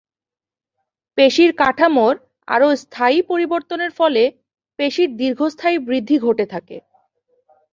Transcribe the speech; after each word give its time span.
পেশীর 1.17 1.51
কাঠামোর 1.57 2.13
আরও 2.47 2.67
স্থায়ী 2.75 3.19
পরিবর্তনের 3.29 3.91
ফলে 3.99 4.23
পেশীর 4.79 5.09
দীর্ঘস্থায়ী 5.17 5.77
বৃদ্ধি 5.87 6.17
ঘটে 6.19 6.45
থাকে। 6.53 6.77